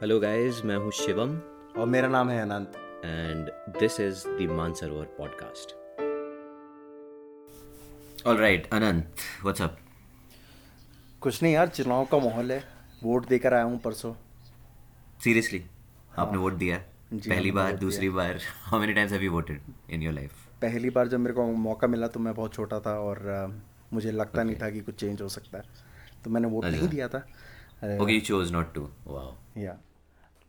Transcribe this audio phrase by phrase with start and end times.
[0.00, 1.30] Hello guys मैं हूँ शिवम।
[1.80, 2.72] और मेरा नाम है Anant.
[3.04, 3.48] And
[3.78, 5.72] this is the Mansarovar podcast
[8.26, 9.78] all right Anant what's up
[11.20, 12.62] कुछ नहीं यार चुनाव का माहौल है।
[13.02, 14.12] वोट देकर आया हूँ परसों।
[15.24, 15.64] सीरियसली
[16.18, 16.82] आपने वोट दिया
[17.12, 19.60] जी, पहली बार वोट दूसरी बार। How many times have you voted
[19.90, 22.98] in your life पहली बार जब मेरे को मौका मिला तो मैं बहुत छोटा था
[23.00, 23.46] और अ,
[23.92, 25.64] मुझे लगता नहीं था कि कुछ चेंज हो सकता है।
[26.24, 27.26] तो मैंने वोट नहीं दिया था।
[27.82, 29.78] Okay you chose not to wow या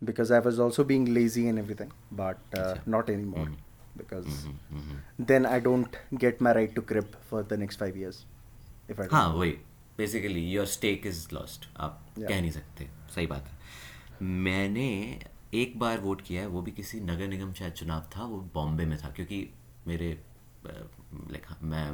[0.02, 1.90] because I was also being lazy in everything
[2.20, 3.48] but not any more
[3.96, 8.24] because then I don't get my right to crib for the next five years
[8.90, 9.50] if I हाँ वही.
[9.98, 12.28] Basically your stake is lost आप Yeah.
[12.28, 12.86] कह नहीं सकते.
[13.14, 14.26] सही बात है.
[14.44, 14.86] मैंने
[15.54, 18.84] एक बार वोट किया है वो भी किसी नगर निगम शायद चुनाव था वो बॉम्बे
[18.84, 19.38] में था क्योंकि
[19.86, 20.08] मेरे
[20.66, 21.86] लाइक मैं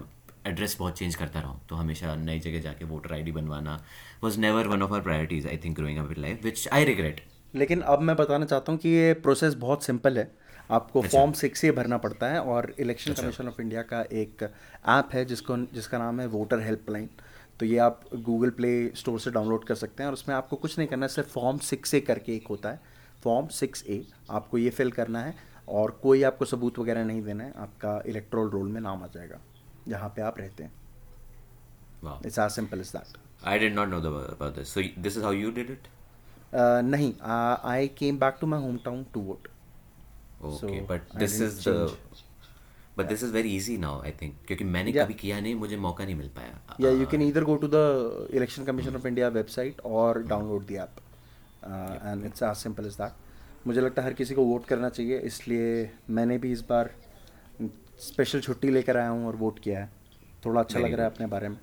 [0.47, 3.81] एड्रेस बहुत चेंज करता रहा हूँ। तो हमेशा नई जगह जाके वोटर आईडी बनवाना
[4.25, 7.21] was never one of our priorities I think growing up in life which I regret
[7.55, 10.31] लेकिन अब मैं बताना चाहता हूँ कि ये प्रोसेस बहुत सिंपल है।
[10.71, 15.09] आपको फॉर्म सिक्स से भरना पड़ता है और इलेक्शन कमीशन ऑफ़ इंडिया का एक ऐप
[15.15, 17.09] है जिसको जिसका नाम है वोटर हेल्पलाइन
[17.61, 20.79] तो ये आप गूगल प्ले स्टोर से डाउनलोड कर सकते हैं और उसमें आपको कुछ
[20.79, 22.81] नहीं करना है सिर्फ़ फॉर्म सिक्स ए करके एक होता है।
[23.25, 25.35] फॉर्म सिक्स ए आपको ये फिल करना है
[25.69, 29.41] और कोई आपको सबूत वगैरह नहीं देना है आपका इलेक्ट्रोल रोल में नाम आ जाएगा।
[29.89, 30.73] जहाँ पे आप रहते हैं।
[36.53, 37.13] uh, नहीं
[37.65, 39.49] I came back to my home town to vote
[42.99, 45.05] but this is very easy now I think क्योंकि मैंने yeah.
[45.05, 48.29] कभी किया नहीं मुझे मौका नहीं मिल पाया। या you can either go to the
[48.35, 51.01] election commission of India website और download the app
[52.05, 55.19] and it's as simple as that मुझे लगता है हर किसी को वोट करना चाहिए
[55.31, 56.91] इसलिए मैंने भी इस बार
[58.01, 59.91] स्पेशल छुट्टी लेकर आया हूँ और वोट किया है।
[60.45, 61.59] थोड़ा अच्छा Very लग रहा है अपने बारे में।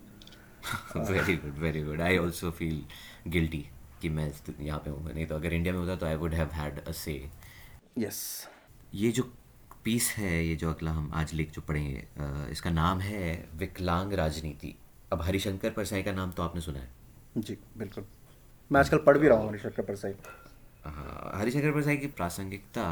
[0.98, 2.84] Very good very good I also feel
[3.28, 3.66] guilty
[4.02, 6.50] कि मैं यहाँ पे हूँ नहीं तो अगर इंडिया में होता तो I would have
[6.54, 7.14] had a say
[7.98, 8.48] yes
[8.94, 9.24] ये जो
[9.84, 12.08] पीस है ये जो अगला हम आज लिख जो पढ़ेंगे
[12.52, 14.76] इसका नाम है विकलांग राजनीति।
[15.14, 16.90] अब हरिशंकर परसाई का नाम तो आपने सुना है।
[17.38, 18.06] जी बिल्कुल।
[18.72, 20.14] मैं आजकल पढ़ भी रहा हूँ हरिशंकर परसाई।
[20.86, 22.84] हाँ, हरिशंकर प्रसाद की प्रासंगिकता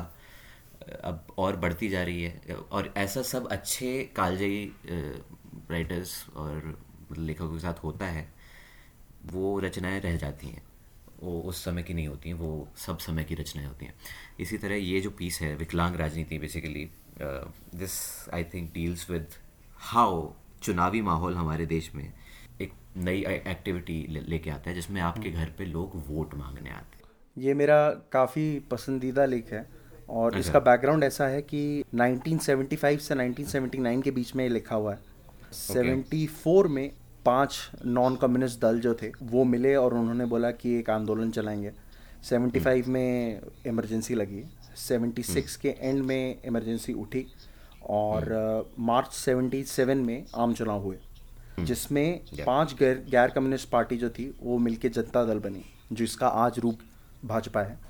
[0.82, 4.72] अब और बढ़ती जा रही है। और ऐसा सब अच्छे कालजयी
[5.72, 6.80] राइटर्स और
[7.18, 8.34] लेखकों के साथ होता है
[9.26, 10.64] वो रचनाएँ रह जाती हैं।
[11.24, 13.94] वो उस समय की नहीं होती हैं वो सब समय की रचनाएँ होती हैं।
[14.40, 16.90] इसी तरह ये जो पीस है विकलांग राजनीति basically
[17.22, 19.28] this I think deals with
[19.78, 22.14] how चुनावी माहौल हमारे देश में
[22.62, 26.98] एक नई एक्टिविटी लेके ले आता है जिसमें आपके घर पे लोग वोट मांगने आते
[26.98, 29.79] हैं। ये मेरा काफ़ी पसंदीदा लेख है।
[30.09, 34.75] और अच्छा। इसका बैकग्राउंड ऐसा है कि 1975 से 1979 के बीच में ये लिखा
[34.75, 35.00] हुआ है।
[35.53, 36.92] 74 में
[37.25, 41.72] पाँच नॉन कम्युनिस्ट दल जो थे वो मिले और उन्होंने बोला कि एक आंदोलन चलाएँगे।
[42.30, 44.44] 75 में इमरजेंसी लगी।
[44.78, 47.25] 76 के एंड में इमरजेंसी उठी
[47.90, 50.98] और मार्च 77 में आम चुनाव हुए
[51.59, 56.59] जिसमें पाँच गैर गैर कम्युनिस्ट पार्टी जो थी वो मिलके जनता दल बनी जिसका आज
[56.59, 56.80] रूप
[57.25, 57.89] भाजपा है।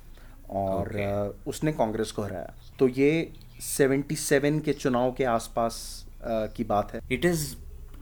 [0.50, 1.48] और okay.
[1.48, 5.76] उसने कांग्रेस को हराया। तो ये 77 के चुनाव के आसपास
[6.24, 7.54] की बात है। इट इज़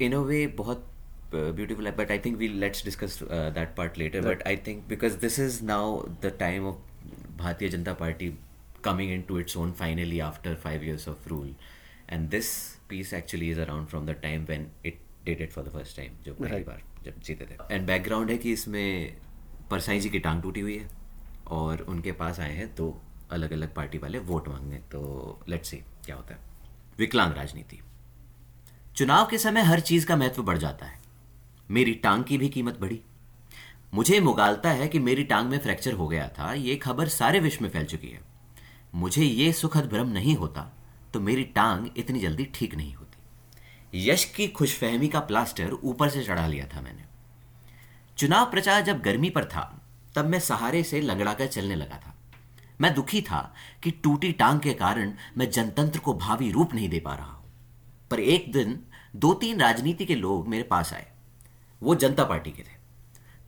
[0.03, 0.87] इन अ वे बहुत
[1.35, 5.17] ब्यूटीफुल है but I think we let's discuss that part later but I think because
[5.21, 6.77] this is now the time of
[7.39, 8.33] Bharatiya Janata Party
[8.85, 11.55] coming in to its own finally after five years of rule
[12.11, 12.53] and this
[12.89, 16.35] piece actually is around from the time when it dated for the first time जो
[16.35, 19.17] पहली बार जब जीते थे। And background है कि इसमें
[19.71, 20.98] परसाई जी की टांग टूटी हुई है।
[21.51, 25.77] और उनके पास आए हैं दो अलग अलग पार्टी वाले वोट मांगने। तो लेट्स सी
[25.77, 26.41] क्या होता है।
[26.99, 27.81] विकलांग राजनीति।
[28.97, 31.01] चुनाव के समय हर चीज़ का महत्व बढ़ जाता है।
[31.71, 33.01] मेरी टांग की भी कीमत बढ़ी।
[33.95, 37.63] मुझे मुगालता है कि मेरी टांग में फ्रैक्चर हो गया था, ये खबर सारे विश्व
[37.63, 38.21] में फैल चुकी है।
[38.95, 40.73] मुझे ये सुखद भ्रम नहीं होता
[41.13, 46.25] तो मेरी टांग इतनी जल्दी ठीक नहीं होती। यश की खुशफहमी का प्लास्टर ऊपर से
[46.25, 47.05] चढ़ा लिया था मैंने।
[48.19, 49.78] चुनाव प्रचार जब गर्मी पर था
[50.19, 52.15] तब मैं सहारे से लंगड़ाकर चलने लगा था।
[52.81, 57.01] मैं दुखी था कि टूटी टांग के कारण मैं जनतंत्र को भावी रूप नहीं दे
[57.01, 57.53] पा रहा हूँ।
[58.11, 58.81] पर एक दिन
[59.17, 61.13] दो तीन राजनीति के लोग मेरे पास आए।
[61.83, 62.79] वो जनता पार्टी के थे।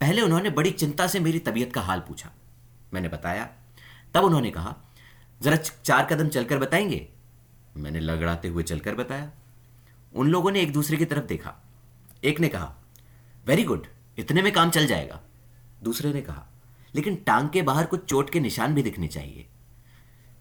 [0.01, 2.31] पहले उन्होंने बड़ी चिंता से मेरी तबीयत का हाल पूछा।
[2.95, 3.49] मैंने बताया।
[4.15, 4.77] तब उन्होंने कहा,
[5.43, 7.09] जरा चार कदम चलकर बताएँगे?
[7.77, 9.31] मैंने लगड़ाते हुए चलकर बताया।
[10.15, 11.55] उन लोगों ने एक दूसरे की तरफ़ देखा।
[12.25, 12.77] एक ने कहा,
[13.47, 13.87] वेरी गुड,
[14.19, 15.21] इतने में काम चल जाएगा।
[15.83, 16.47] दूसरे ने कहा
[16.95, 19.47] लेकिन टांग के बाहर कुछ चोट के निशान भी दिखने चाहिए।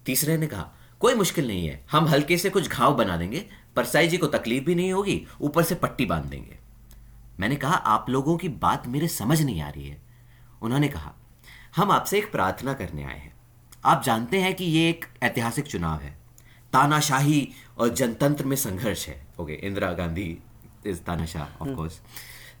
[0.06, 0.70] तीसरे ने कहा
[1.00, 4.64] कोई मुश्किल नहीं है हम हल्के से कुछ घाव बना देंगे परसाई जी को तकलीफ़
[4.64, 6.58] भी नहीं होगी ऊपर से पट्टी बाँध देंगे।
[7.40, 10.00] मैंने कहा आप लोगों की बात मेरे समझ नहीं आ रही है।
[10.62, 11.14] उन्होंने कहा
[11.76, 13.32] हम आपसे एक प्रार्थना करने आए हैं।
[13.84, 16.18] आप जानते हैं कि ये एक ऐतिहासिक चुनाव है।
[16.72, 17.48] तानाशाही
[17.78, 20.38] और जनतंत्र में संघर्ष है। ओके इंदिरा गांधी
[20.86, 22.00] इज़ तानाशाह ऑफ़ कोर्स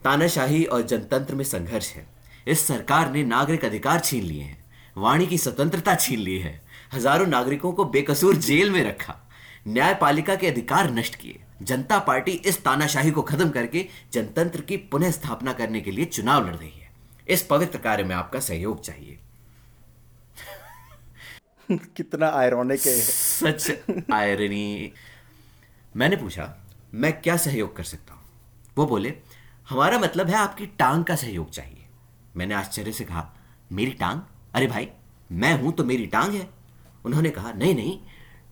[0.04, 2.06] तानाशाही और जनतंत्र में संघर्ष है।
[2.48, 4.64] इस सरकार ने नागरिक अधिकार छीन लिए हैं।
[4.96, 6.60] वाणी की स्वतंत्रता छीन ली है।
[6.92, 9.16] हज़ारों नागरिकों को बेकसूर जेल में रखा।
[9.68, 15.10] न्यायपालिका के अधिकार नष्ट किए। जनता पार्टी इस तानाशाही को खत्म करके जनतंत्र की पुनः
[15.10, 16.90] स्थापना करने के लिए चुनाव लड़ रही है।
[17.28, 19.18] इस पवित्र कार्य में आपका सहयोग चाहिए।
[21.96, 23.70] कितना आयरॉनिक है सच
[24.12, 24.92] आयरनी
[25.96, 26.54] मैंने पूछा
[26.94, 28.22] मैं क्या सहयोग कर सकता हूँ?
[28.78, 29.14] वो बोले
[29.68, 31.86] हमारा मतलब है आपकी टांग का सहयोग चाहिए।
[32.36, 33.28] मैंने आश्चर्य से कहा,
[33.72, 34.20] मेरी टांग?
[34.54, 34.88] अरे भाई,
[35.32, 36.48] मैं हूँ तो मेरी टांग है।
[37.04, 37.98] उन्होंने कहा, नहीं नहीं,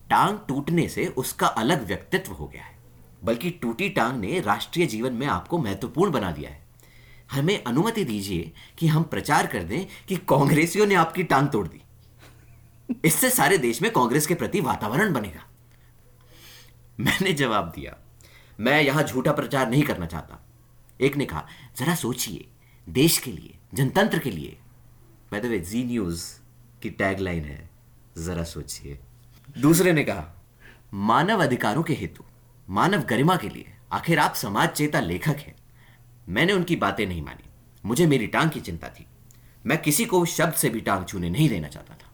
[0.09, 2.77] टांग टूटने से उसका अलग व्यक्तित्व हो गया है,
[3.23, 6.67] बल्कि टूटी टांग ने राष्ट्रीय जीवन में आपको महत्वपूर्ण बना दिया है।
[7.31, 11.81] हमें अनुमति दीजिए कि हम प्रचार कर दें कि कांग्रेसियों ने आपकी टांग तोड़ दी।
[13.05, 15.45] इससे सारे देश में कांग्रेस के प्रति वातावरण बनेगा।
[16.99, 17.95] मैंने जवाब दिया,
[18.59, 20.39] मैं यहाँ झूठा प्रचार नहीं करना चाहता।
[20.99, 21.45] एक ने कहा,
[21.77, 22.47] जरा सोचिए
[22.89, 24.57] देश के लिए, जनतंत्र के लिए।
[25.33, 26.39] द वे जी न्यूज़
[26.81, 27.69] की टैगलाइन है,
[28.17, 28.99] जरा सोचिए।
[29.57, 30.43] दूसरे ने कहा,
[30.93, 32.23] मानव अधिकारों के हेतु,
[32.69, 35.55] मानव गरिमा के लिए आखिर आप समाज चेता लेखक हैं।
[36.29, 37.49] मैंने उनकी बातें नहीं मानी।
[37.85, 39.05] मुझे मेरी टांग की चिंता थी।
[39.65, 42.11] मैं किसी को शब्द से भी टांग छूने नहीं देना चाहता था।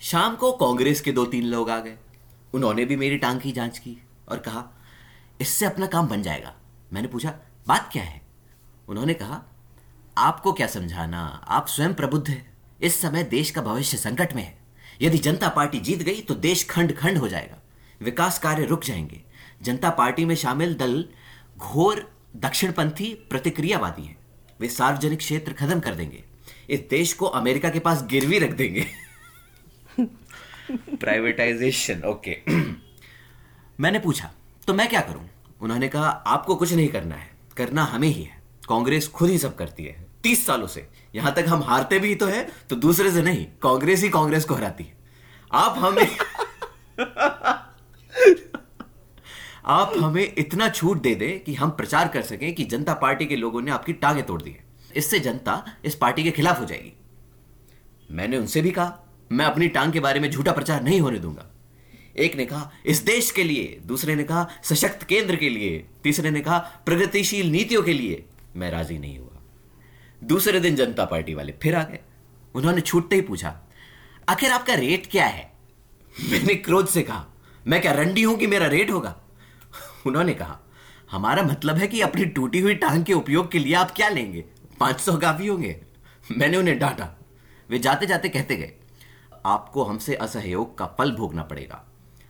[0.00, 1.98] शाम को कांग्रेस के दो तीन लोग आ गए।
[2.54, 3.96] उन्होंने भी मेरी टांग की जाँच की
[4.28, 4.68] और कहा,
[5.40, 6.54] इससे अपना काम बन जाएगा।
[6.92, 7.38] मैंने पूछा,
[7.68, 8.23] बात क्या है?
[8.88, 9.44] उन्होंने कहा,
[10.18, 11.44] आपको क्या समझाना?
[11.48, 14.58] आप स्वयं प्रबुद्ध है। इस समय देश का भविष्य संकट में है।
[15.02, 17.62] यदि जनता पार्टी जीत गई तो देश खंड खंड हो जाएगा।
[18.02, 19.24] विकास कार्य रुक जाएँगे।
[19.62, 21.08] जनता पार्टी में शामिल दल
[21.58, 24.16] घोर दक्षिणपंथी प्रतिक्रियावादी हैं।
[24.60, 26.24] वे सार्वजनिक क्षेत्र खत्म कर देंगे।
[26.70, 28.86] इस देश को अमेरिका के पास गिरवी रख देंगे।
[30.96, 32.38] प्राइवेटाइजेशन ओके
[33.80, 34.32] मैंने पूछा
[34.66, 35.28] तो मैं क्या करूँ?
[35.60, 39.56] उन्होंने कहा, आपको कुछ नहीं करना है। करना हमें ही है। कांग्रेस खुद ही सब
[39.56, 43.22] करती है। तीस सालों से। यहाँ तक हम हारते भी तो है तो दूसरे से
[43.22, 44.94] नहीं। कांग्रेस ही कांग्रेस को हराती है।
[45.52, 46.16] आप हमें
[49.66, 53.36] आप हमें इतना छूट दे दे कि हम प्रचार कर सकें कि जनता पार्टी के
[53.36, 54.64] लोगों ने आपकी टांगे तोड़ दी है।
[54.96, 56.92] इससे जनता इस पार्टी के खिलाफ हो जाएगी।
[58.10, 58.98] मैंने उनसे भी कहा,
[59.32, 61.46] मैं अपनी टांग के बारे में झूठा प्रचार नहीं होने दूँगा।
[62.16, 66.30] एक ने कहा, इस देश के लिए। दूसरे ने कहा, सशक्त केंद्र के लिए। तीसरे
[66.30, 68.24] ने कहा, प्रगतिशील नीतियों के लिए।
[68.56, 69.40] मैं राज़ी नहीं हुआ।
[70.22, 72.00] दूसरे दिन जनता पार्टी वाले फिर आ गए।
[72.54, 73.54] उन्होंने छूटते ही पूछा,
[74.28, 75.52] आखिर आपका रेट क्या है?
[76.14, 77.26] मैंने क्रोध से कहा,
[77.66, 79.16] मैं क्या रंडी हूँ कि मेरा रेट होगा?
[80.06, 80.58] उन्होंने कहा,
[81.10, 84.44] हमारा मतलब है कि अपनी टूटी हुई टांग के उपयोग के लिए आप क्या लेंगे?
[84.80, 85.80] पाँच सौ काफ़ी होंगे।
[86.32, 87.08] मैंने उन्हें डांटा।
[87.70, 88.72] वे जाते जाते कहते गए,
[89.46, 91.84] आपको हमसे असहयोग का फल भोगना पड़ेगा।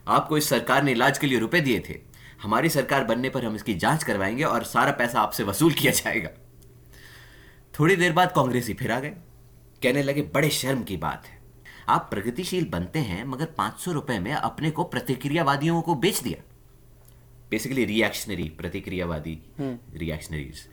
[0.07, 1.99] आपको इस सरकार ने इलाज के लिए रुपए दिए थे।
[2.41, 6.29] हमारी सरकार बनने पर हम इसकी जाँच करवाएँगे और सारा पैसा आपसे वसूल किया जाएगा।
[7.73, 9.09] थोड़ी देर बाद कांग्रेसी फिर आ गए।
[9.81, 11.39] कहने लगे बड़े शर्म की बात है।
[11.89, 16.43] आप प्रगतिशील बनते हैं मगर पाँच सौ रुपए में अपने को प्रतिक्रियावादियों को बेच दिया।
[17.51, 20.65] बेसिकली रिएक्शनरी प्रतिक्रियावादी रिएक्शनरीज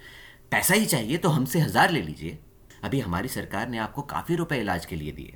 [0.50, 2.38] पैसा ही चाहिए तो हमसे हज़ार ले लीजिए।
[2.84, 5.34] अभी हमारी सरकार ने आपको काफ़ी रुपए इलाज के लिए दिए।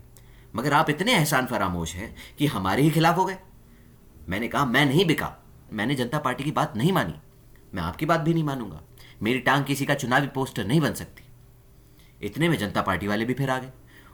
[0.56, 3.36] मगर आप इतने एहसान फरामोश हैं कि हमारे ही खिलाफ हो गए।
[4.28, 5.34] मैंने कहा मैं नहीं बिका।
[5.76, 7.14] मैंने जनता पार्टी की बात नहीं मानी।
[7.74, 8.80] मैं आपकी बात भी नहीं मानूँगा।
[9.22, 11.22] मेरी टांग किसी का चुनावी पोस्टर नहीं बन सकती।
[12.26, 13.70] इतने में जनता पार्टी वाले भी फिर आ गए।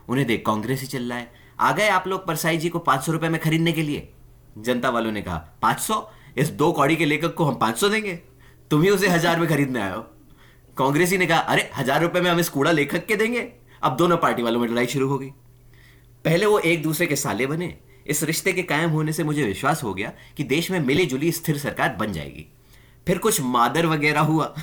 [0.09, 3.13] उन्हें देख कांग्रेस ही चिल्लाए। है आ गए आप लोग परसाई जी को पाँच सौ
[3.13, 4.13] रुपए में खरीदने के लिए।
[4.59, 6.11] जनता वालों ने कहा, पाँच सौ?
[6.37, 8.15] इस दो कौड़ी के लेखक को हम पाँच सौ देंगे।
[8.71, 10.03] तुम ही उसे हज़ार में खरीदने आए हो।
[10.77, 13.53] कांग्रेसी ने कहा, अरे, हज़ार रुपए में हम इस कूड़ा लेखक के देंगे।
[13.83, 15.31] अब दोनों पार्टी वालों में लड़ाई शुरू हो गई।
[16.25, 19.83] पहले वो एक दूसरे के साले बने। इस रिश्ते के कायम होने से मुझे विश्वास
[19.83, 22.47] हो गया कि देश में मिली जुली स्थिर सरकार बन जाएगी।
[23.07, 24.55] फिर कुछ मादर वगैरह हुआ।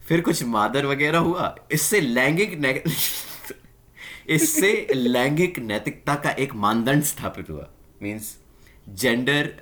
[0.08, 2.84] फिर कुछ मादर वगैरह हुआ। इससे लैंगिक
[4.28, 7.70] इससे लैंगिक नैतिकता का एक मानदंड स्थापित हुआ।
[8.02, 8.38] मींस
[8.88, 9.54] जेंडर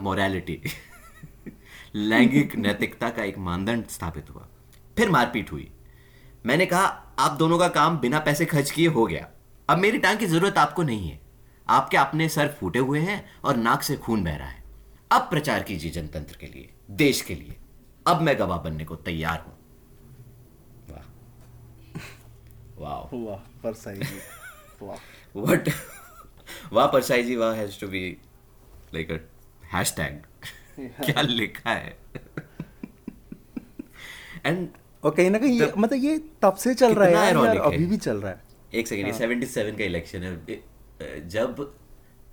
[0.00, 0.60] मोरालिटी
[1.94, 4.48] लैंगिक नैतिकता का एक मानदंड स्थापित हुआ।
[4.96, 5.70] फिर मारपीट हुई।
[6.46, 6.84] मैंने कहा
[7.18, 9.28] आप दोनों का काम बिना पैसे खर्च किए हो गया।
[9.68, 11.20] अब मेरी टांग की ज़रूरत आपको नहीं है।
[11.68, 14.62] आपके अपने सर फूटे हुए हैं और नाक से खून बह रहा है?
[15.12, 17.56] अब प्रचार कीजिए जनतंत्र के लिए देश के लिए।
[18.06, 19.58] अब मैं गवाह बनने को तैयार हूँ।
[20.90, 21.04] वाह।
[22.78, 24.00] वाह। वाह पर सही
[24.82, 25.56] वाह।
[26.72, 28.16] वाह परसाई जी वाह has to be
[28.94, 29.18] like a
[29.74, 30.22] hashtag
[31.04, 31.96] क्या लिखा है?
[34.46, 34.68] एंड
[35.04, 37.86] और कहीं ना कहीं ये मतलब ये तब से चल रहा है यार, है। अभी
[37.86, 38.40] भी चल रहा है।
[38.74, 40.62] एक सेकंड ये 77 का इलेक्शन है।
[41.28, 41.74] जब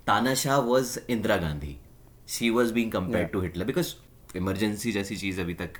[0.06, 1.76] तानाशाह was Indira Gandhi
[2.28, 3.94] she was being compared to Hitler because
[4.36, 5.70] emergency जैसी चीज़ अभी तक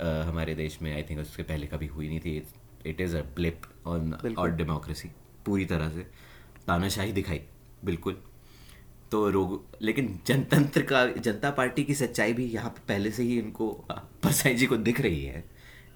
[0.00, 2.46] अ, हमारे देश में आई थिंक उसके पहले कभी हुई नहीं थी।
[2.86, 5.10] It is a blip on our democracy
[5.46, 6.06] पूरी तरह से।
[6.66, 7.40] तानाशाही दिखाई
[7.84, 8.22] बिल्कुल।
[9.12, 13.68] तो रोग लेकिन जनतंत्र का जनता पार्टी की सच्चाई भी यहाँ पहले से ही इनको
[13.90, 15.44] अ, परसाई जी को दिख रही है।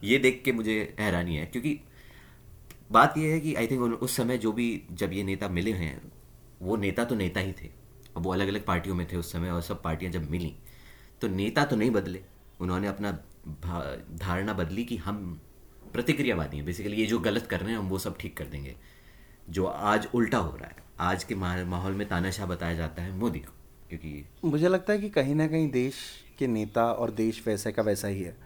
[0.05, 1.79] ये देख के मुझे हैरानी है क्योंकि
[2.93, 6.01] बात यह है कि आई थिंक उस समय जो भी जब ये नेता मिले हैं
[6.63, 7.69] वो नेता तो नेता ही थे।
[8.17, 10.55] अब वो अलग अलग पार्टियों में थे उस समय और सब पार्टियाँ जब मिली
[11.21, 12.23] तो नेता तो नहीं बदले।
[12.61, 13.11] उन्होंने अपना
[14.17, 15.41] धारणा बदली कि हम
[15.93, 18.75] प्रतिक्रियावादी हैं। बेसिकली ये जो गलत कर रहे हैं हम वो सब ठीक कर देंगे।
[19.49, 23.39] जो आज उल्टा हो रहा है। आज के माहौल में तानाशाह बताया जाता है मोदी
[23.39, 23.53] को
[23.89, 25.95] क्योंकि मुझे लगता है कि कहीं ना कहीं देश
[26.39, 28.37] के नेता और देश वैसे का वैसा ही है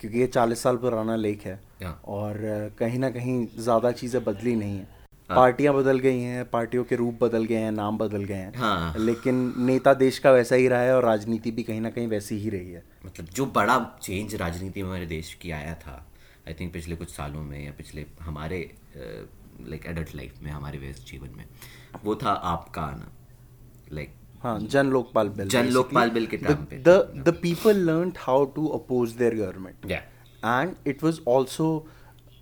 [0.00, 2.38] क्योंकि ये चालीस साल पुराना लेख है हाँ। और
[2.78, 4.92] कहीं ना कहीं ज़्यादा चीज़ें बदली नहीं है।
[5.30, 8.94] पार्टियाँ बदल गई हैं पार्टियों के रूप बदल गए हैं नाम बदल गए हैं। हाँ।
[8.98, 12.38] लेकिन नेता देश का वैसा ही रहा है और राजनीति भी कहीं ना कहीं वैसी
[12.38, 16.04] ही रही है। मतलब जो बड़ा चेंज राजनीति में हमारे देश की आया था
[16.48, 18.58] आई थिंक पिछले कुछ सालों में या पिछले हमारे
[19.60, 21.44] लाइक एडल्ट लाइफ में हमारे व्यस्त जीवन में
[22.04, 23.12] वो था आपका आना
[23.92, 28.12] लाइक हाँ जन लोकपाल बिल जन लोकपाल बिल के टाइम पे। The the people learn
[28.18, 30.02] how to oppose their government
[30.92, 31.66] it was also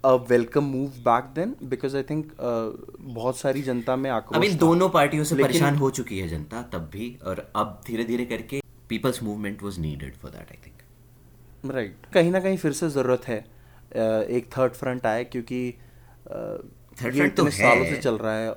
[0.04, 2.70] a welcome move back then because I think uh,
[3.14, 6.28] बहुत सारी जनता में आई आक्रोश मीन था। दोनों पार्टियों से परेशान हो चुकी है
[6.28, 10.58] जनता तब भी और अब धीरे धीरे करके people's movement was needed for that I
[10.66, 15.62] think right कहीं ना कहीं फिर से ज़रूरत है uh, एक थर्ड फ्रंट आए क्योंकि
[15.72, 16.58] uh,
[16.92, 18.52] थर्ड फ्रंट तो है। सालों से चल रहा है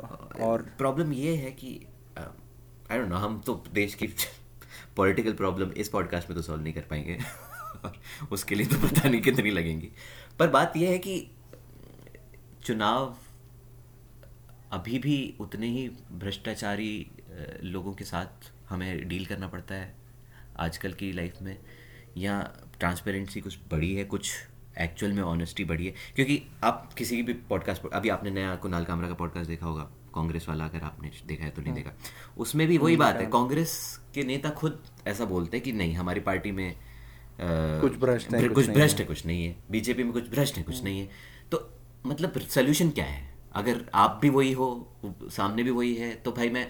[0.47, 1.87] और प्रॉब्लम ये है कि
[2.91, 4.07] आई डोंट नो हम तो देश की
[4.95, 7.17] पॉलिटिकल प्रॉब्लम इस पॉडकास्ट में तो सॉल्व नहीं कर पाएँगे।
[8.31, 9.89] उसके लिए तो पता नहीं कितनी लगेंगी।
[10.39, 11.31] पर बात यह है कि
[12.63, 13.15] चुनाव
[14.71, 17.11] अभी भी उतने ही भ्रष्टाचारी
[17.63, 19.95] लोगों के साथ हमें डील करना पड़ता है।
[20.59, 21.57] आजकल की लाइफ में
[22.17, 22.41] या
[22.79, 24.31] ट्रांसपेरेंसी कुछ बड़ी है कुछ
[24.77, 29.07] एक्चुअल में ऑनेस्टी बढ़ी है। क्योंकि आप किसी भी पॉडकास्ट अभी आपने नया कुणाल कामरा
[29.07, 31.91] का पॉडकास्ट देखा होगा कांग्रेस वाला अगर आपने देखा है तो नहीं देखा।
[32.37, 33.73] उसमें भी वही बात है कांग्रेस
[34.15, 36.75] के नेता खुद ऐसा बोलते हैं कि नहीं हमारी पार्टी में
[37.39, 40.83] कुछ भ्रष्ट है, कुछ भ्रष्ट है। कुछ नहीं है। बीजेपी में कुछ भ्रष्ट है कुछ
[40.83, 41.09] नहीं है।
[41.51, 41.69] तो
[42.05, 43.33] मतलब सोल्यूशन क्या है?
[43.53, 44.67] अगर आप भी वही हो
[45.05, 46.67] सामने भी वही है तो भाई मैं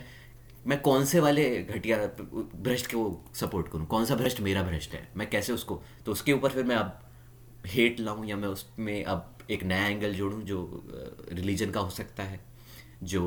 [0.68, 3.86] मैं कौन से वाले घटिया भ्रष्ट को सपोर्ट करूँ?
[3.86, 5.08] कौन सा भ्रष्ट मेरा भ्रष्ट है?
[5.18, 7.02] मैं कैसे उसको तो उसके ऊपर फिर मैं अब
[7.68, 10.84] हेट लाऊं या मैं उसमें अब एक नया एंगल जोड़ूं जो
[11.32, 12.40] रिलीजन का हो सकता है
[13.04, 13.24] जो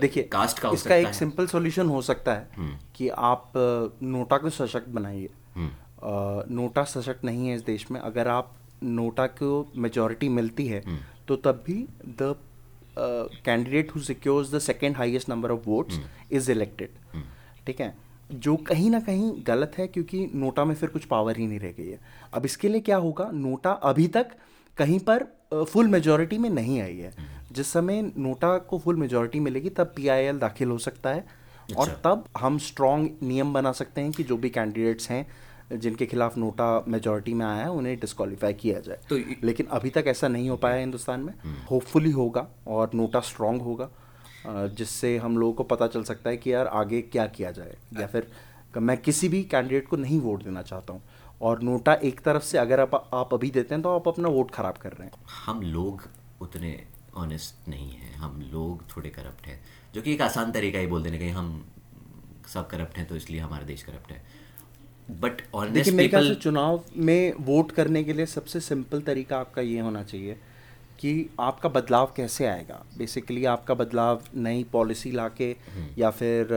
[0.00, 3.52] देखिए कास्ट का हो इसका सकता एक सिंपल सॉल्यूशन हो सकता है कि आप
[4.02, 9.26] नोटा को सशक्त बनाइए। हम्म। नोटा सशक्त नहीं है इस देश में। अगर आप नोटा
[9.40, 10.98] को मेजोरिटी मिलती है हम्म।
[11.28, 11.86] तो तब भी
[12.22, 12.34] the
[12.98, 16.36] candidate who secures the second highest number of votes hmm.
[16.36, 17.22] Is elected
[17.66, 17.94] ठीक है?
[18.32, 21.72] जो कहीं ना कहीं गलत है क्योंकि नोटा में फिर कुछ पावर ही नहीं रह
[21.72, 22.00] गई है।
[22.34, 23.30] अब इसके लिए क्या होगा?
[23.34, 24.30] नोटा अभी तक
[24.76, 25.24] कहीं पर
[25.64, 27.12] फुल मेजोरिटी में नहीं आई है।
[27.52, 31.24] जिस समय नोटा को फुल मेजोरिटी मिलेगी तब पीआईएल दाखिल हो सकता है।
[31.76, 35.26] और तब हम स्ट्रॉन्ग नियम बना सकते हैं कि जो भी कैंडिडेट्स हैं
[35.72, 39.16] जिनके खिलाफ नोटा मेजोरिटी में आया है उन्हें डिस्कालीफाई किया जाए। तो
[39.46, 41.32] लेकिन अभी तक ऐसा नहीं हो पाया हिंदुस्तान में।
[41.70, 43.90] होपफुली होगा और नोटा स्ट्रांग होगा।
[44.46, 48.06] जिससे हम लोगों को पता चल सकता है कि यार आगे क्या किया जाए। या
[48.06, 48.30] फिर
[48.76, 51.02] मैं किसी भी कैंडिडेट को नहीं वोट देना चाहता हूँ।
[51.40, 54.50] और नोटा एक तरफ़ से अगर आप आप अभी देते हैं तो आप अपना वोट
[54.50, 56.02] खराब कर रहे हैं। हम लोग
[56.40, 56.80] उतने
[57.16, 59.60] ऑनेस्ट नहीं हैं। हम लोग थोड़े करप्ट हैं।
[59.94, 61.64] जो कि एक आसान तरीका ही बोल देने का हम
[62.54, 64.22] सब करप्ट हैं तो इसलिए हमारा देश करप्ट है।
[65.20, 70.02] बट ऑनेस्ट पीपल चुनाव में वोट करने के लिए सबसे सिंपल तरीका आपका ये होना
[70.02, 70.36] चाहिए
[71.00, 72.82] कि आपका बदलाव कैसे आएगा?
[72.98, 75.50] बेसिकली आपका बदलाव नई पॉलिसी लाके
[75.98, 76.48] या फिर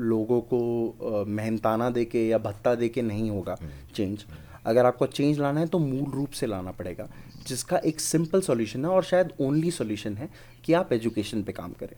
[0.00, 3.56] लोगों को मेहनताना दे के या भत्ता दे के नहीं होगा
[3.94, 4.24] चेंज
[4.66, 7.08] अगर आपको चेंज लाना है तो मूल रूप से लाना पड़ेगा
[7.46, 10.28] जिसका एक सिंपल सॉल्यूशन है और शायद ओनली सॉल्यूशन है
[10.64, 11.96] कि आप एजुकेशन पे काम करें।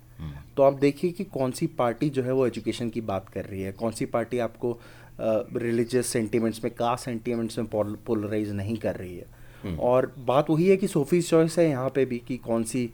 [0.57, 3.63] तो आप देखिए कि कौन सी पार्टी जो है वो एजुकेशन की बात कर रही
[3.63, 4.79] है। कौन सी पार्टी आपको
[5.21, 7.67] रिलीजियस सेंटिमेंट्स में कास्ट सेंटिमेंट्स में
[8.07, 9.27] पोलराइज नहीं कर रही है।
[9.65, 12.91] और बात वही है कि सोफीज चॉइस है यहाँ पे भी कि कौन सी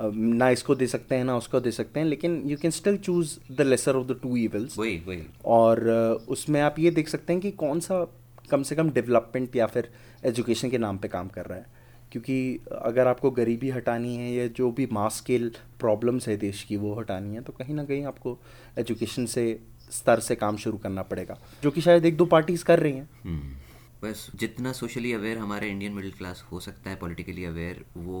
[0.00, 3.36] ना इसको दे सकते हैं ना उसको दे सकते हैं लेकिन you can still choose
[3.52, 5.80] the lesser of the two evils वही वही। और
[6.28, 8.04] उसमें आप ये देख सकते हैं कि कौन सा
[8.50, 9.88] कम से कम डेवलपमेंट या फिर
[10.24, 11.80] एजुकेशन के नाम पे काम कर रहा है।
[12.12, 15.50] क्योंकि अगर आपको गरीबी हटानी है या जो भी मास स्केल
[15.80, 18.38] प्रॉब्लम्स है देश की वो हटानी है तो कहीं ना कहीं आपको
[18.78, 19.44] एजुकेशन से
[19.90, 23.08] स्तर से काम शुरू करना पड़ेगा। जो कि शायद एक दो पार्टीज़ कर रही हैं।
[23.24, 23.56] हम्म,
[24.02, 28.20] बस जितना सोशली अवेयर हमारे इंडियन मिडिल क्लास हो सकता है पॉलिटिकली अवेयर वो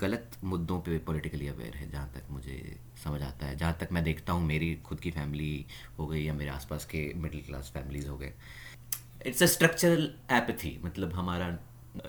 [0.00, 4.02] गलत मुद्दों पे पॉलिटिकली अवेयर है, जहाँ तक मुझे समझ आता है। जहाँ तक मैं
[4.04, 5.64] देखता हूँ मेरी खुद की फैमिली
[5.98, 8.32] हो गई या मेरे आसपास के मिडिल क्लास फैमिलीज़ हो गए।
[9.26, 11.48] इट्स अ स्ट्रक्चरल एपथी मतलब हमारा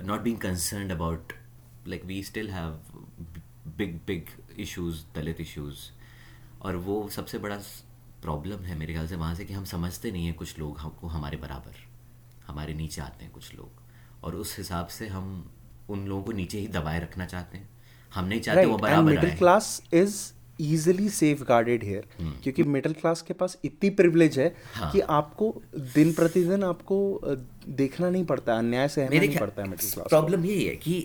[0.03, 1.33] not being concern about
[1.87, 2.79] like we still have
[3.77, 4.25] big big
[4.59, 5.89] issues Dalit issues
[6.61, 7.57] और वो सबसे बड़ा
[8.21, 11.07] प्रॉब्लम है मेरे ख्याल से वहाँ से कि हम समझते नहीं हैं कुछ लोग हमको
[11.07, 11.87] हमारे बराबर।
[12.49, 15.29] हमारे नीचे आते हैं कुछ लोग और उस हिसाब से हम
[15.89, 17.69] उन लोगों को नीचे ही दबाए रखना चाहते हैं
[18.11, 18.71] हम नहीं चाहते right.
[18.71, 20.17] वो बराबर middle class is
[20.59, 21.09] easily
[21.43, 22.07] safeguarded here
[22.43, 24.91] क्योंकि मिडिल क्लास के पास इतनी प्रिविलेज है हाँ.
[24.91, 25.53] कि आपको
[25.93, 26.97] दिन प्रतिदिन आपको
[27.73, 30.97] देखना नहीं पड़ता अन्याय से नहीं पड़ता है मिडिल क्लास प्रॉब्लम यही है कि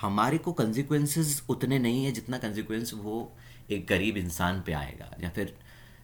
[0.00, 3.16] हमारे को कंसिक्वेंसेस उतने नहीं है जितना कंसिक्वेंस वो
[3.70, 5.54] एक गरीब इंसान पे आएगा या फिर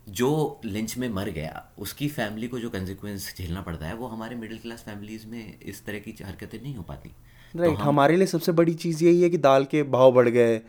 [0.08, 4.36] जो लिंच में मर गया उसकी फैमिली को जो कंसिक्वेंस झेलना पड़ता है वो हमारे
[4.36, 7.10] मिडिल क्लास फैमिलीज़ में इस तरह की हरकतें नहीं हो पाती।
[7.54, 7.88] राइट तो हम...
[7.88, 10.60] हमारे लिए सबसे बड़ी चीज़ यही है कि दाल के भाव बढ़ गए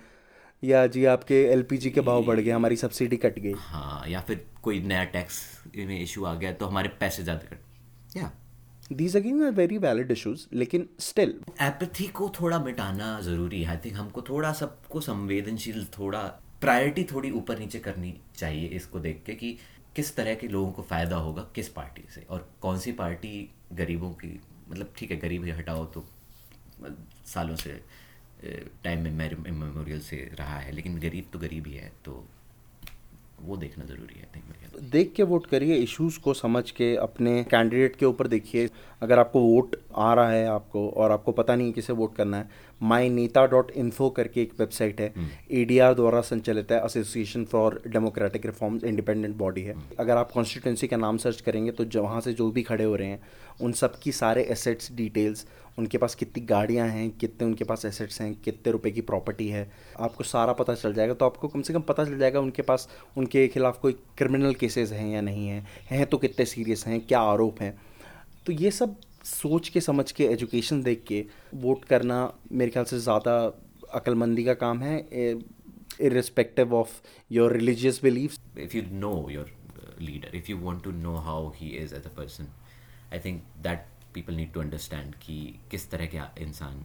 [0.64, 4.46] या जी आपके एलपीजी के भाव बढ़ गए हमारी सब्सिडी कट गई। हाँ या फिर
[4.64, 5.42] कोई नया टैक्स
[5.78, 8.32] में इशू आ गया तो हमारे पैसे ज़्यादा कट या
[8.94, 13.78] these again are very valid issues लेकिन स्टिल एपथी को थोड़ा मिटाना ज़रूरी है। आई
[13.86, 16.24] थिंक हमको थोड़ा सबको संवेदनशील थोड़ा
[16.62, 19.58] प्रायोरिटी थोड़ी ऊपर नीचे करनी चाहिए इसको देख के कि
[19.96, 24.10] किस तरह के लोगों को फ़ायदा होगा किस पार्टी से और कौन सी पार्टी गरीबों
[24.14, 26.06] की मतलब ठीक है, गरीब हटाओ तो
[27.26, 27.80] सालों से
[28.84, 32.24] टाइम में मेमोरियल से रहा है, लेकिन गरीब तो गरीब ही है तो
[33.40, 34.26] वो देखना ज़रूरी है
[34.86, 38.70] देख के वोट करिए इश्यूज़ को समझ के अपने कैंडिडेट के ऊपर देखिए
[39.02, 42.64] अगर आपको वोट आ रहा है आपको और आपको पता नहीं किसे वोट करना है
[42.82, 47.82] माई नेता डॉट इन्फो करके एक वेबसाइट है ए हम्म। द्वारा संचालित है Association for
[47.88, 52.22] Democratic Reforms independent body है हम्म। अगर आप कॉन्स्टिट्यूंसी का नाम सर्च करेंगे तो वहाँ
[52.22, 53.22] से जो भी खड़े हो रहे हैं
[53.62, 55.46] उन सब की सारे एसेट्स डिटेल्स
[55.78, 59.72] उनके पास कितनी गाड़ियाँ हैं, कितने उनके पास एसेट्स हैं, कितने रुपए की प्रॉपर्टी है,
[60.00, 62.88] आपको सारा पता चल जाएगा। तो आपको कम से कम पता चल जाएगा उनके पास,
[63.18, 67.20] उनके खिलाफ कोई क्रिमिनल केसेस हैं या नहीं हैं हैं तो कितने सीरियस हैं, क्या
[67.34, 67.76] आरोप हैं।
[68.46, 72.18] तो ये सब सोच के, समझ के एजुकेशन देख के वोट करना
[72.52, 73.36] मेरे ख्याल से ज़्यादा
[73.94, 74.98] अक्लमंदी का काम है
[76.06, 76.94] irrespective of
[77.36, 79.46] your religious beliefs if you know your
[80.00, 82.50] leader, if you want to know how he is as a person,
[83.12, 83.86] i think that
[84.16, 85.38] people need to understand कि
[85.72, 86.84] किस तरह के इंसान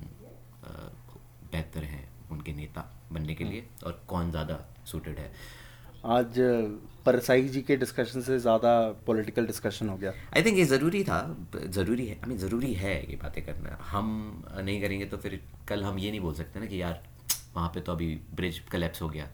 [1.52, 5.32] बेहतर हैं उनके नेता बनने के लिए और कौन ज़्यादा सूटेड है।
[6.08, 6.38] आज
[7.06, 8.70] परसाई जी के डिस्कशन से ज़्यादा
[9.06, 11.18] पॉलिटिकल डिस्कशन हो गया। आई थिंक ये ज़रूरी था
[11.56, 14.08] ज़रूरी है आई मीन ज़रूरी है ये बातें करना। हम
[14.56, 17.02] नहीं करेंगे तो फिर कल हम ये नहीं बोल सकते ना कि यार
[17.54, 19.28] वहाँ पे तो अभी ब्रिज कलेप्स हो गया।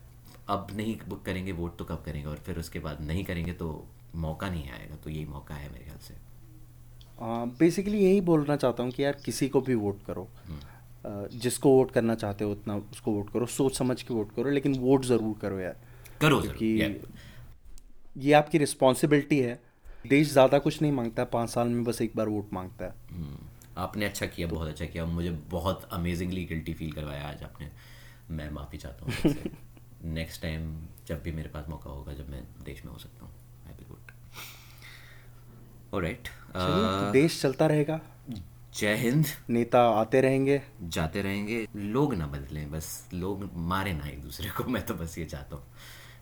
[0.49, 2.27] अब नहीं बुक करेंगे वोट तो कब करेंगे?
[2.29, 3.67] और फिर उसके बाद नहीं करेंगे तो
[4.17, 6.13] मौका नहीं आएगा तो यही मौका है मेरे ख्याल से।
[7.21, 11.91] बेसिकली यही बोलना चाहता हूँ कि यार किसी को भी वोट करो। हम्म। जिसको वोट
[11.91, 15.37] करना चाहते हो उतना उसको वोट करो सोच समझ के वोट करो लेकिन वोट ज़रूर
[15.41, 15.77] करो यार।
[16.21, 16.65] करो क्योंकि
[18.17, 19.59] ये आपकी रिस्पॉन्सिबिलिटी है।
[20.07, 22.93] देश ज़्यादा कुछ नहीं माँगता है पाँच साल में बस एक बार वोट माँगता है।
[23.11, 23.37] हम्म।
[23.77, 27.69] आपने अच्छा किया बहुत अच्छा किया मुझे बहुत अमेजिंगली गिल्टी फील करवाया आज आपने।
[28.29, 30.71] मैं माफ़ी चाहता हूँ नेक्स्ट टाइम
[31.07, 33.33] जब भी मेरे पास मौका होगा जब मैं देश में हो सकता हूँ।
[35.93, 37.99] ऑलराइट तो देश चलता रहेगा।
[38.79, 44.21] जय हिंद। नेता आते रहेंगे। जाते रहेंगे। लोग ना बदले बस लोग मारे ना एक
[44.21, 45.63] दूसरे को। मैं तो बस ये चाहता हूँ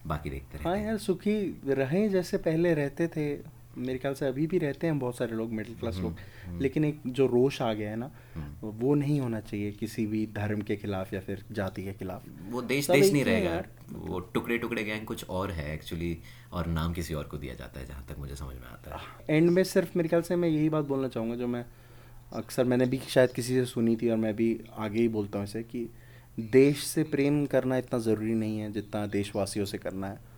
[0.07, 3.35] बाकी देखते रहे हाँ। यार सुखी रहे जैसे पहले रहते थे।
[3.77, 6.85] मेरे ख्याल से अभी भी रहते हैं बहुत सारे लोग मिडिल क्लास लोग। हम्म। लेकिन
[6.85, 10.61] एक जो रोष आ गया है ना हम्म। वो नहीं होना चाहिए किसी भी धर्म
[10.61, 14.57] के खिलाफ या फिर जाति के खिलाफ। वो देश देश नहीं रहेगा। यार। वो टुकड़े
[14.57, 16.17] टुकड़े गैंग कुछ और है एक्चुअली
[16.53, 19.37] और नाम किसी और को दिया जाता है जहाँ तक मुझे समझ में आता है।
[19.37, 21.65] एंड में सिर्फ़ मेरे ख्याल से मैं यही बात बोलना चाहूँगा जो मैं
[22.33, 25.47] अक्सर मैंने भी शायद किसी से सुनी थी और मैं भी आगे ही बोलता हूँ
[25.47, 25.89] इसे कि
[26.39, 30.34] देश से प्रेम करना इतना ज़रूरी नहीं है जितना देशवासियों से करना है।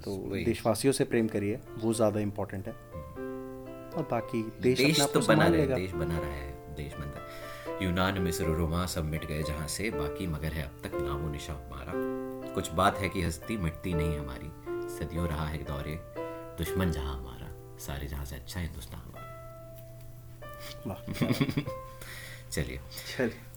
[0.00, 5.46] तो देशवासियों से प्रेम करिए वो ज़्यादा इम्पोर्टेंट है। और बाकी देश, देश तो बना
[5.46, 9.66] रहे देश बना रहा है देश बन रहा यूनान मिस्र रोमा सब मिट गए जहाँ
[9.68, 11.92] से बाकी मगर है अब तक नामो निशा हमारा
[12.54, 14.50] कुछ बात है कि हस्ती मिटती नहीं हमारी
[14.98, 15.98] सदियों रहा है दौरे
[16.58, 19.22] दुश्मन जहाँ हमारा सारे जहाँ से अच्छा हिंदुस्तान हमारा।
[22.50, 22.80] चलिए।
[23.16, 23.53] चलिए।